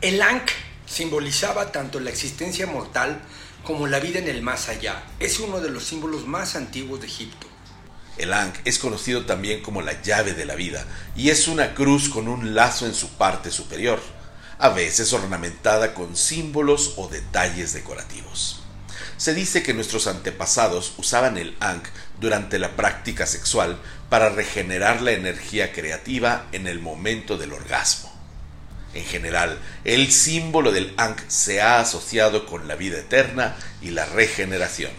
[0.00, 0.52] El Ankh
[0.86, 3.20] simbolizaba tanto la existencia mortal
[3.64, 5.02] como la vida en el más allá.
[5.18, 7.48] Es uno de los símbolos más antiguos de Egipto.
[8.16, 10.86] El Ankh es conocido también como la llave de la vida
[11.16, 14.00] y es una cruz con un lazo en su parte superior,
[14.60, 18.60] a veces ornamentada con símbolos o detalles decorativos.
[19.16, 21.88] Se dice que nuestros antepasados usaban el Ankh
[22.20, 23.76] durante la práctica sexual
[24.08, 28.17] para regenerar la energía creativa en el momento del orgasmo.
[28.94, 34.06] En general, el símbolo del Ankh se ha asociado con la vida eterna y la
[34.06, 34.90] regeneración.